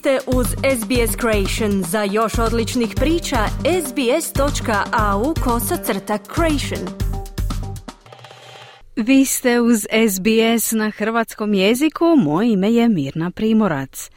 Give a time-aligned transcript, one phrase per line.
[0.00, 1.82] ste uz SBS Creation.
[1.82, 3.36] Za još odličnih priča,
[3.86, 6.88] sbs.au kosacrta creation.
[8.96, 14.10] Vi ste uz SBS na hrvatskom jeziku, moje ime je Mirna Primorac.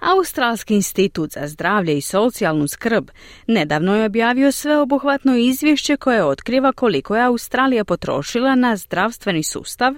[0.00, 3.10] Australski institut za zdravlje i socijalnu skrb
[3.46, 9.94] nedavno je objavio sveobuhvatno izvješće koje otkriva koliko je Australija potrošila na zdravstveni sustav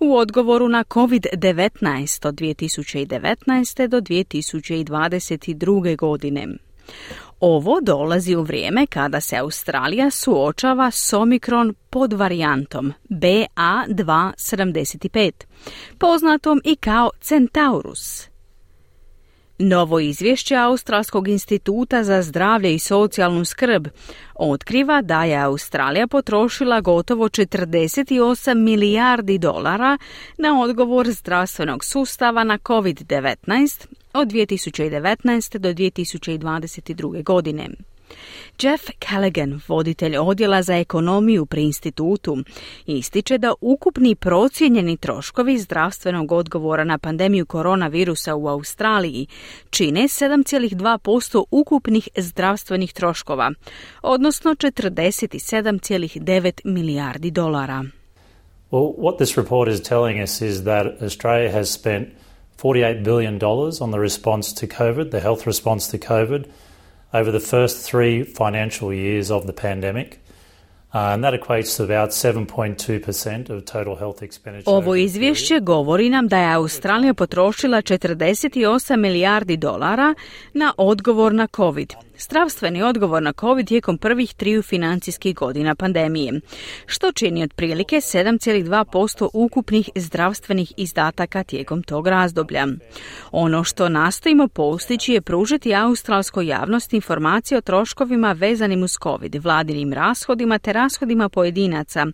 [0.00, 3.86] u odgovoru na COVID-19 od 2019.
[3.86, 5.96] do 2022.
[5.96, 6.46] godine.
[7.40, 15.32] Ovo dolazi u vrijeme kada se Australija suočava s omikron pod varijantom BA275,
[15.98, 18.27] poznatom i kao Centaurus.
[19.60, 23.86] Novo izvješće Australskog instituta za zdravlje i socijalnu skrb
[24.34, 29.98] otkriva da je Australija potrošila gotovo 48 milijardi dolara
[30.38, 35.58] na odgovor zdravstvenog sustava na COVID-19 od 2019.
[35.58, 37.22] do 2022.
[37.24, 37.68] godine.
[38.62, 42.36] Jeff Callaghan, voditelj odjela za ekonomiju pri institutu,
[42.86, 49.26] ističe da ukupni procijenjeni troškovi zdravstvenog odgovora na pandemiju koronavirusa u Australiji
[49.70, 53.52] čine 7,2% ukupnih zdravstvenih troškova,
[54.02, 57.84] odnosno 47,9 milijardi dolara.
[58.70, 62.08] Well, what this report is telling us is that Australia has spent
[62.58, 63.38] $48 billion
[63.80, 66.44] on the response to COVID, the health response to COVID,
[67.12, 70.20] over the first three financial years of the pandemic.
[70.94, 74.70] Uh, and that equates to about 7.2% of total health expenditure.
[74.70, 80.14] Ovo izvješće govori nam da je Australija potrošila 48 milijardi dolara
[80.52, 86.40] na odgovor na COVID zdravstveni odgovor na COVID tijekom prvih triju financijskih godina pandemije,
[86.86, 92.66] što čini otprilike 7,2% ukupnih zdravstvenih izdataka tijekom tog razdoblja.
[93.30, 99.92] Ono što nastojimo postići je pružiti australskoj javnosti informacije o troškovima vezanim uz COVID, vladinim
[99.92, 102.06] rashodima te rashodima pojedinaca,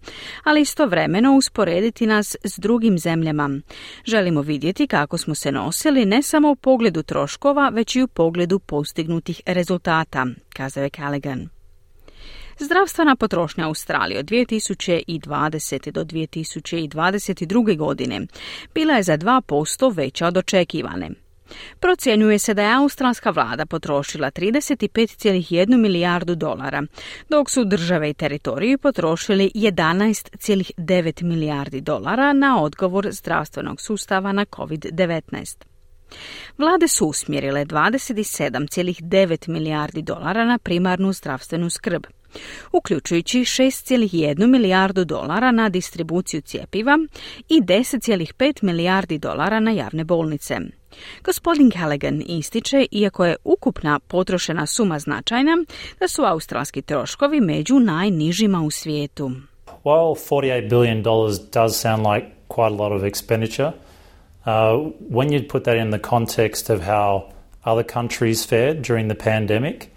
[0.44, 3.50] ali istovremeno usporediti nas s drugim zemljama.
[4.04, 8.59] Želimo vidjeti kako smo se nosili ne samo u pogledu troškova, već i u pogledu
[8.59, 11.49] postignutih rezultata rezultata, kazao je Callaghan.
[12.59, 15.91] Zdravstvena potrošnja Australije od 2020.
[15.91, 17.77] do 2022.
[17.77, 18.21] godine
[18.75, 21.10] bila je za 2% veća od očekivane.
[21.81, 26.82] Procjenjuje se da je australska vlada potrošila 35,1 milijardu dolara,
[27.28, 35.74] dok su države i teritoriji potrošili 11,9 milijardi dolara na odgovor zdravstvenog sustava na COVID-19.
[36.58, 42.04] Vlade su usmjerile 27,9 milijardi dolara na primarnu zdravstvenu skrb,
[42.72, 46.98] uključujući 6,1 milijardu dolara na distribuciju cjepiva
[47.48, 50.58] i 10,5 milijardi dolara na javne bolnice.
[51.25, 55.64] Gospodin Callaghan ističe, iako je ukupna potrošena suma značajna,
[56.00, 59.31] da su australski troškovi među najnižima u svijetu.
[59.84, 61.02] While $48 billion
[61.52, 63.72] does sound like quite a lot of expenditure,
[64.47, 67.32] Uh, when you put that in the context of how
[67.65, 69.94] other countries fared during the pandemic,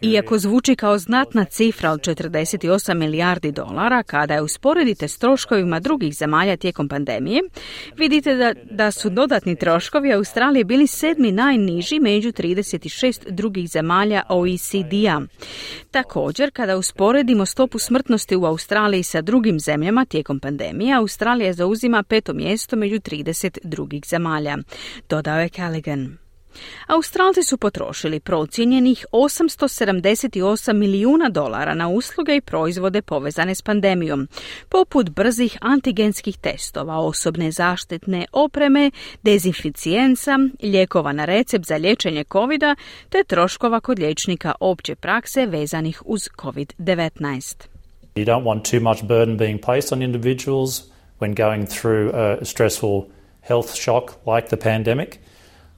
[0.00, 6.14] Iako zvuči kao znatna cifra od 48 milijardi dolara, kada je usporedite s troškovima drugih
[6.14, 7.42] zemalja tijekom pandemije,
[7.96, 15.20] vidite da, da su dodatni troškovi Australije bili sedmi najniži među 36 drugih zemalja OECD-a.
[15.90, 22.32] Također, kada usporedimo stopu smrtnosti u Australiji sa drugim zemljama tijekom pandemije, Australija zauzima peto
[22.32, 24.56] mjesto među 30 drugih zemalja.
[25.08, 26.18] Dodao je Callaghan.
[26.86, 34.28] Australci su potrošili procijenjenih 878 milijuna dolara na usluge i proizvode povezane s pandemijom,
[34.68, 38.90] poput brzih antigenskih testova, osobne zaštitne opreme,
[39.22, 42.60] dezinficijenca, lijekova na recept za liječenje covid
[43.08, 47.54] te troškova kod liječnika opće prakse vezanih uz COVID-19.
[48.14, 50.82] You don't want too much burden being placed on individuals
[51.20, 53.02] when going through a stressful
[53.40, 55.18] health shock like the pandemic.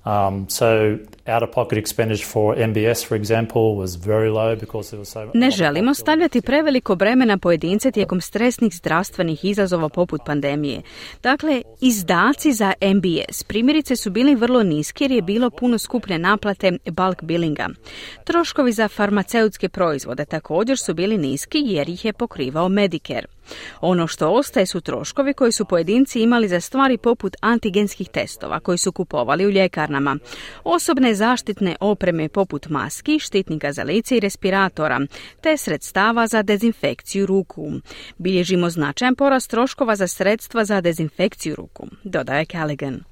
[0.04, 0.98] Um, so
[1.34, 5.50] out of pocket expenditure for MBS for example was very low because was so Ne
[5.50, 10.82] želimo stavljati preveliko breme na pojedince tijekom stresnih zdravstvenih izazova poput pandemije.
[11.22, 16.72] Dakle, izdaci za MBS primjerice su bili vrlo niski jer je bilo puno skupne naplate
[16.90, 17.68] bulk billinga.
[18.24, 23.26] Troškovi za farmaceutske proizvode također su bili niski jer ih je pokrivao Medicare.
[23.80, 28.78] Ono što ostaje su troškovi koji su pojedinci imali za stvari poput antigenskih testova koji
[28.78, 30.18] su kupovali u ljekarnama,
[30.64, 35.00] osobne zaštitne opreme poput maski, štitnika za lice i respiratora,
[35.40, 37.72] te sredstava za dezinfekciju ruku.
[38.18, 43.02] Bilježimo značajan porast troškova za sredstva za dezinfekciju ruku, dodaje Callaghan.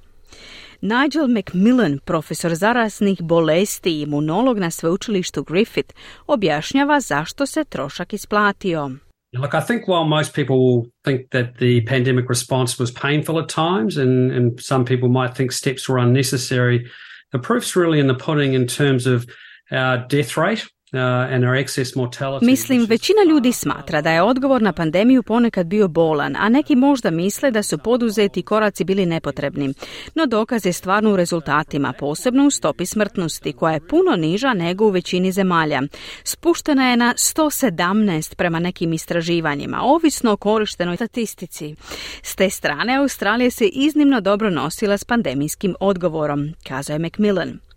[0.81, 5.93] Nigel McMillan, profesor zarasnih bolesti i imunolog na sveučilištu Griffith,
[6.27, 8.89] objašnjava zašto se trošak isplatio.
[9.33, 13.97] Look, I think while most people think that the pandemic response was painful at times
[13.97, 16.79] and, and some people might think steps were unnecessary,
[17.31, 19.29] the proof's really in the pudding in terms of
[19.71, 20.65] our death rate
[22.41, 27.11] Mislim, većina ljudi smatra da je odgovor na pandemiju ponekad bio bolan, a neki možda
[27.11, 29.73] misle da su poduzeti koraci bili nepotrebni.
[30.15, 34.85] No dokaz je stvarno u rezultatima, posebno u stopi smrtnosti, koja je puno niža nego
[34.85, 35.81] u većini zemalja.
[36.23, 41.75] Spuštena je na 117 prema nekim istraživanjima, ovisno o korištenoj statistici.
[42.21, 47.68] S te strane, Australija se iznimno dobro nosila s pandemijskim odgovorom, kazao je Macmillan.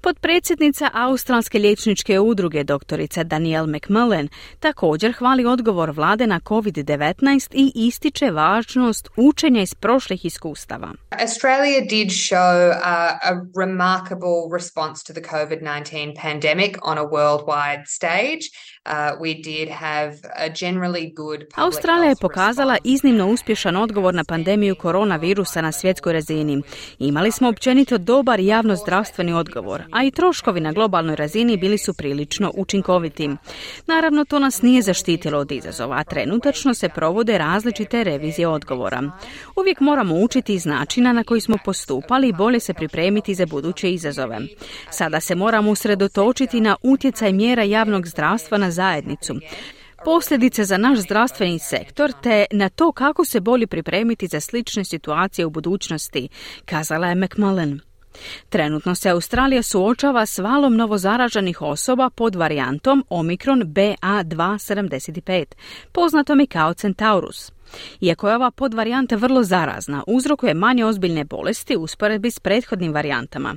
[0.00, 4.28] Podpredsjednica Australske liječničke udruge doktorica Danielle McMullen
[4.60, 10.92] također hvali odgovor vlade na COVID-19 i ističe važnost učenja iz prošlih iskustava.
[11.10, 12.76] Australia did show uh,
[13.22, 18.42] a remarkable response to the COVID-19 pandemic on a worldwide stage.
[21.56, 26.62] Australija je pokazala iznimno uspješan odgovor na pandemiju koronavirusa na svjetskoj razini.
[26.98, 32.52] Imali smo općenito dobar javnozdravstveni odgovor, a i troškovi na globalnoj razini bili su prilično
[32.54, 33.30] učinkoviti.
[33.86, 39.02] Naravno, to nas nije zaštitilo od izazova, a trenutačno se provode različite revizije odgovora.
[39.56, 43.92] Uvijek moramo učiti iz načina na koji smo postupali i bolje se pripremiti za buduće
[43.92, 44.38] izazove.
[44.90, 49.34] Sada se moramo usredotočiti na utjecaj mjera javnog zdravstva na zajednicu
[50.04, 55.46] posljedice za naš zdravstveni sektor te na to kako se bolje pripremiti za slične situacije
[55.46, 56.28] u budućnosti,
[56.64, 57.80] kazala je McMullen.
[58.48, 65.44] Trenutno se Australija suočava s valom novozaraženih osoba pod varijantom Omikron BA275,
[65.92, 67.52] poznatom i kao Centaurus.
[68.00, 73.56] Iako je ova podvarijanta vrlo zarazna, uzrokuje manje ozbiljne bolesti usporedbi s prethodnim varijantama.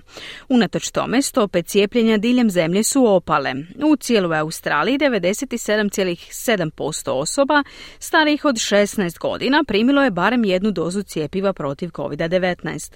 [0.49, 3.55] Unatoč tome, stope cijepljenja diljem zemlje su opale.
[3.85, 7.63] U cijeloj Australiji 97,7% osoba
[7.99, 12.93] starijih od 16 godina primilo je barem jednu dozu cijepiva protiv COVID-19,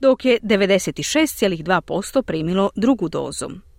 [0.00, 3.69] dok je 96,2% primilo drugu dozu.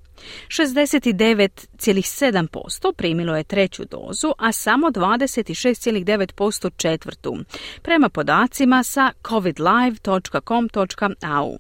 [0.48, 7.38] 69,7% primilo je treću dozu, a samo 26,9% četvrtu,
[7.82, 11.58] prema podacima sa covidlive.com.au.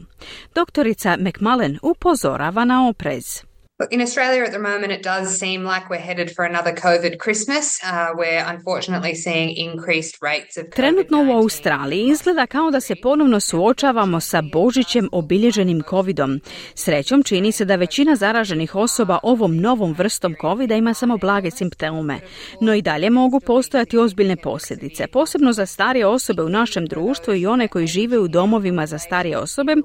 [0.55, 3.50] Doktorica McMullen upozorava na oprez.
[3.81, 7.17] Look, in Australia at the moment, it does seem like we're headed for another COVID
[7.23, 7.79] Christmas.
[7.83, 13.39] Uh, we're unfortunately seeing increased rates of Trenutno u Australiji izgleda kao da se ponovno
[13.39, 16.39] suočavamo sa Božićem obilježenim covidom.
[16.75, 22.19] Srećom čini se da većina zaraženih osoba ovom novom vrstom covida ima samo blage simptome,
[22.59, 27.45] no i dalje mogu postojati ozbiljne posljedice, posebno za starije osobe u našem društvu i
[27.45, 29.75] one koji žive u domovima za starije osobe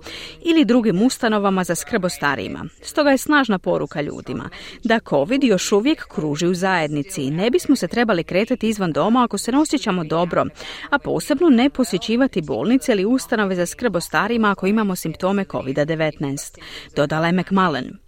[0.43, 2.65] ili drugim ustanovama za skrb o starijima.
[2.83, 4.51] Stoga je snažna poruka poruka ljudima
[4.85, 9.25] da COVID još uvijek kruži u zajednici i ne bismo se trebali kretati izvan doma
[9.25, 10.45] ako se ne osjećamo dobro,
[10.91, 16.59] a posebno ne posjećivati bolnice ili ustanove za skrb o starima ako imamo simptome COVID-19,
[16.97, 18.06] dodala je McMullen.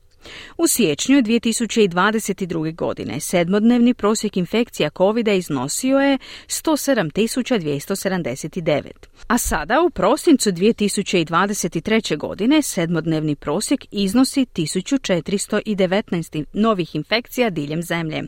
[0.58, 2.75] U siječnju 2022.
[2.75, 8.90] godine sedmodnevni prosjek infekcija COVID iznosio je 107.279,
[9.26, 12.16] a sada u prosincu 2023.
[12.16, 18.23] godine sedmodnevni prosjek iznosi 1419 novih infekcija diljem zemlje.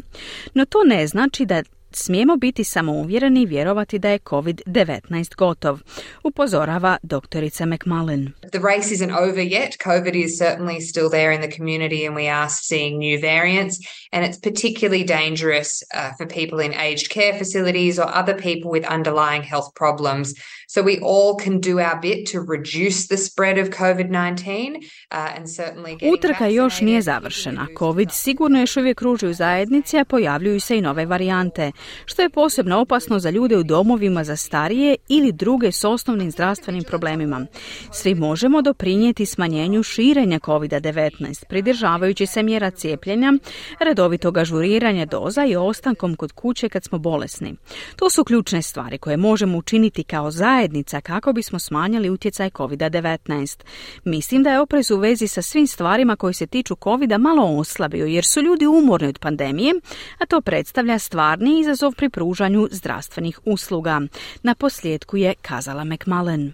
[0.54, 5.78] No to ne znači da smijemo biti samouvjereni i vjerovati da je COVID-19 gotov,
[6.24, 8.32] upozorava doktorica McMullen.
[8.52, 9.76] The race isn't over yet.
[9.84, 13.76] COVID is certainly still there in the community and we are seeing new variants
[14.12, 18.84] and it's particularly dangerous uh, for people in aged care facilities or other people with
[18.96, 20.34] underlying health problems.
[20.68, 24.76] So we all can do our bit to reduce the spread of COVID-19
[25.10, 27.66] uh, and certainly Utrka još nije završena.
[27.78, 31.72] COVID sigurno još uvijek kruži u zajednici, a pojavljuju se i nove varijante
[32.04, 36.84] što je posebno opasno za ljude u domovima za starije ili druge s osnovnim zdravstvenim
[36.84, 37.46] problemima.
[37.92, 43.32] Svi možemo doprinijeti smanjenju širenja COVID-19, pridržavajući se mjera cijepljenja,
[43.80, 47.54] redovitog ažuriranja doza i ostankom kod kuće kad smo bolesni.
[47.96, 53.64] To su ključne stvari koje možemo učiniti kao zajednica kako bismo smanjili utjecaj COVID-19.
[54.04, 58.06] Mislim da je oprez u vezi sa svim stvarima koji se tiču COVID-a malo oslabio
[58.06, 59.74] jer su ljudi umorni od pandemije,
[60.18, 64.00] a to predstavlja stvarni izazov pri pružanju zdravstvenih usluga.
[64.42, 66.52] Na posljedku je kazala McMullen.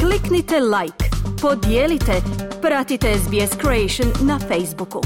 [0.00, 1.04] Kliknite like,
[1.42, 2.22] podijelite,
[2.62, 5.00] pratite SBS Creation na Facebooku.